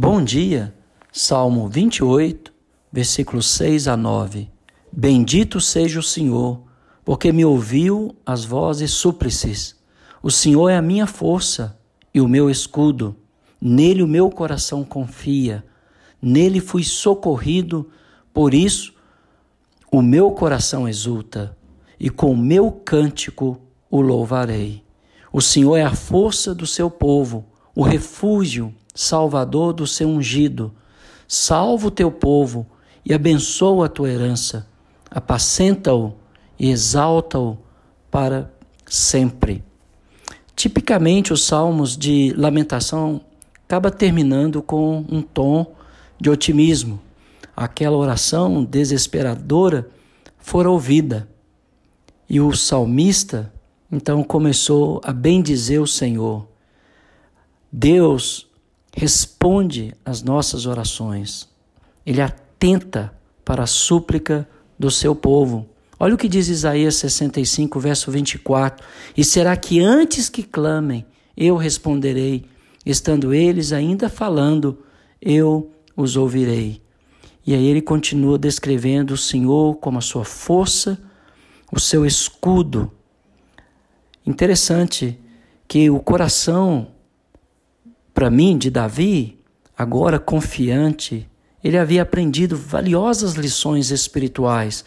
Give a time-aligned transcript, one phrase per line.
[0.00, 0.72] Bom dia,
[1.10, 2.52] Salmo 28,
[2.92, 4.48] versículos 6 a 9.
[4.92, 6.62] Bendito seja o Senhor,
[7.04, 9.74] porque me ouviu as vozes súplices.
[10.22, 11.76] O Senhor é a minha força
[12.14, 13.16] e o meu escudo.
[13.60, 15.64] Nele o meu coração confia.
[16.22, 17.90] Nele fui socorrido,
[18.32, 18.94] por isso
[19.90, 21.58] o meu coração exulta,
[21.98, 24.84] e com o meu cântico o louvarei.
[25.32, 27.44] O Senhor é a força do seu povo,
[27.74, 30.72] o refúgio salvador do seu ungido.
[31.28, 32.66] Salva o teu povo
[33.04, 34.66] e abençoa a tua herança.
[35.08, 36.14] Apacenta-o
[36.58, 37.56] e exalta-o
[38.10, 38.52] para
[38.84, 39.62] sempre.
[40.56, 43.20] Tipicamente, os salmos de lamentação
[43.64, 45.74] acaba terminando com um tom
[46.20, 47.00] de otimismo.
[47.56, 49.88] Aquela oração desesperadora
[50.38, 51.28] fora ouvida.
[52.28, 53.52] E o salmista
[53.92, 56.48] então começou a bendizer o Senhor.
[57.70, 58.47] Deus
[58.98, 61.48] responde às nossas orações.
[62.04, 63.12] Ele atenta
[63.44, 65.68] para a súplica do seu povo.
[66.00, 68.84] Olha o que diz Isaías 65, verso 24:
[69.16, 72.44] E será que antes que clamem, eu responderei,
[72.84, 74.78] estando eles ainda falando,
[75.22, 76.82] eu os ouvirei.
[77.46, 80.98] E aí ele continua descrevendo o Senhor como a sua força,
[81.72, 82.90] o seu escudo.
[84.26, 85.18] Interessante
[85.68, 86.88] que o coração
[88.18, 89.38] para mim, de Davi,
[89.76, 91.30] agora confiante,
[91.62, 94.84] ele havia aprendido valiosas lições espirituais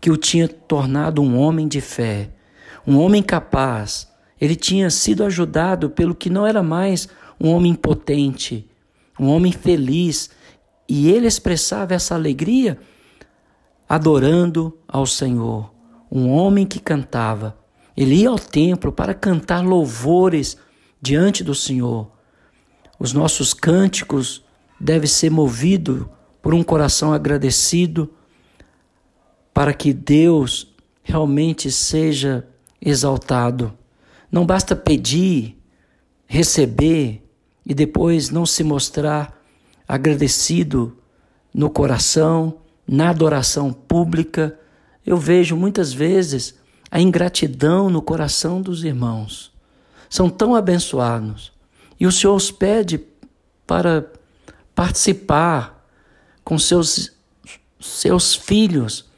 [0.00, 2.30] que o tinha tornado um homem de fé,
[2.84, 4.08] um homem capaz.
[4.40, 7.08] Ele tinha sido ajudado pelo que não era mais
[7.40, 8.68] um homem impotente,
[9.16, 10.30] um homem feliz,
[10.88, 12.80] e ele expressava essa alegria
[13.88, 15.72] adorando ao Senhor.
[16.10, 17.56] Um homem que cantava.
[17.96, 20.56] Ele ia ao templo para cantar louvores
[21.00, 22.10] diante do Senhor.
[23.02, 24.44] Os nossos cânticos
[24.78, 26.06] devem ser movidos
[26.40, 28.08] por um coração agradecido
[29.52, 30.72] para que Deus
[31.02, 32.46] realmente seja
[32.80, 33.76] exaltado.
[34.30, 35.60] Não basta pedir,
[36.28, 37.28] receber
[37.66, 39.36] e depois não se mostrar
[39.88, 40.96] agradecido
[41.52, 44.56] no coração, na adoração pública.
[45.04, 46.54] Eu vejo muitas vezes
[46.88, 49.52] a ingratidão no coração dos irmãos.
[50.08, 51.51] São tão abençoados,
[52.02, 53.00] e o Senhor os pede
[53.64, 54.10] para
[54.74, 55.86] participar
[56.42, 57.12] com seus,
[57.78, 59.08] seus filhos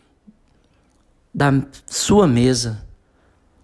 [1.32, 1.50] da
[1.86, 2.84] sua mesa.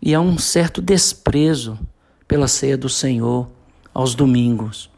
[0.01, 1.79] E há um certo desprezo
[2.27, 3.47] pela ceia do Senhor
[3.93, 4.89] aos domingos.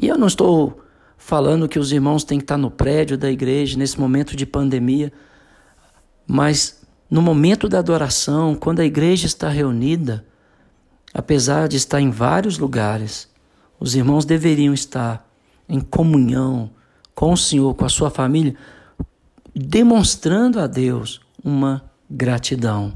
[0.00, 0.82] E eu não estou
[1.18, 5.12] falando que os irmãos têm que estar no prédio da igreja nesse momento de pandemia,
[6.26, 10.24] mas no momento da adoração, quando a igreja está reunida,
[11.12, 13.28] Apesar de estar em vários lugares,
[13.78, 15.28] os irmãos deveriam estar
[15.68, 16.70] em comunhão
[17.14, 18.54] com o Senhor, com a sua família,
[19.54, 22.92] demonstrando a Deus uma gratidão.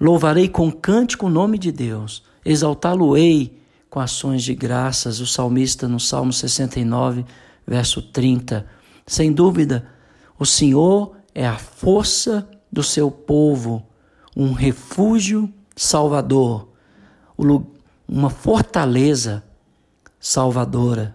[0.00, 3.58] Louvarei com cântico o nome de Deus, exaltá-lo-ei
[3.88, 5.20] com ações de graças.
[5.20, 7.24] O salmista no Salmo 69,
[7.66, 8.66] verso 30.
[9.06, 9.86] Sem dúvida,
[10.38, 13.84] o Senhor é a força do seu povo,
[14.36, 16.69] um refúgio salvador
[18.08, 19.42] uma fortaleza
[20.18, 21.14] salvadora.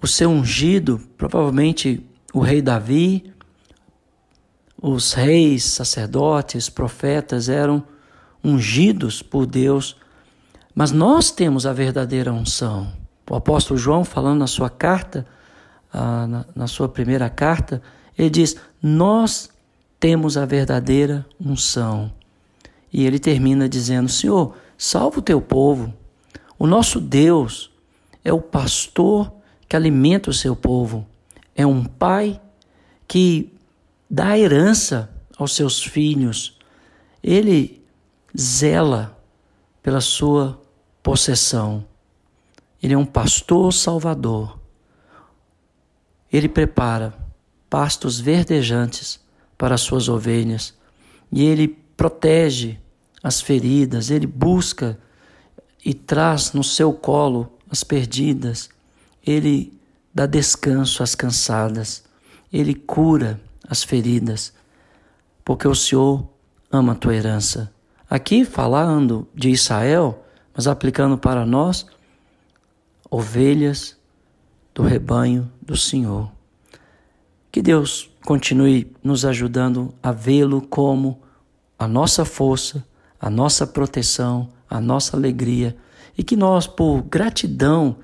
[0.00, 3.32] O seu ungido, provavelmente o rei Davi,
[4.80, 7.82] os reis, sacerdotes, profetas eram
[8.44, 9.96] ungidos por Deus,
[10.74, 12.92] mas nós temos a verdadeira unção.
[13.28, 15.26] O apóstolo João, falando na sua carta,
[15.92, 17.82] ah, na, na sua primeira carta,
[18.16, 19.50] ele diz: Nós
[19.98, 22.12] temos a verdadeira unção.
[22.92, 25.92] E ele termina dizendo: Senhor, salva o teu povo.
[26.58, 27.70] O nosso Deus
[28.24, 29.32] é o pastor
[29.68, 31.06] que alimenta o seu povo,
[31.54, 32.40] é um pai
[33.06, 33.52] que
[34.10, 36.58] dá herança aos seus filhos.
[37.22, 37.82] Ele
[38.38, 39.16] zela
[39.82, 40.60] pela sua
[41.02, 41.84] possessão.
[42.82, 44.58] Ele é um pastor salvador.
[46.32, 47.14] Ele prepara
[47.68, 49.20] pastos verdejantes
[49.56, 50.74] para as suas ovelhas
[51.30, 52.78] e ele protege
[53.20, 54.96] as feridas, ele busca
[55.84, 58.70] e traz no seu colo as perdidas,
[59.26, 59.76] ele
[60.14, 62.04] dá descanso às cansadas,
[62.52, 64.54] ele cura as feridas,
[65.44, 66.24] porque o Senhor
[66.70, 67.74] ama a tua herança.
[68.08, 70.24] Aqui falando de Israel,
[70.54, 71.84] mas aplicando para nós,
[73.10, 73.96] ovelhas
[74.72, 76.30] do rebanho do Senhor.
[77.50, 81.26] Que Deus continue nos ajudando a vê-lo como
[81.78, 82.84] a nossa força,
[83.20, 85.76] a nossa proteção, a nossa alegria
[86.16, 87.96] e que nós, por gratidão,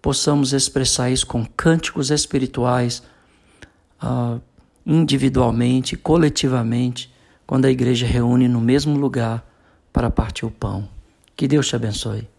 [0.00, 3.02] possamos expressar isso com cânticos espirituais,
[4.02, 4.40] uh,
[4.84, 7.12] individualmente, coletivamente,
[7.46, 9.46] quando a igreja reúne no mesmo lugar
[9.92, 10.88] para partir o pão.
[11.36, 12.31] Que Deus te abençoe.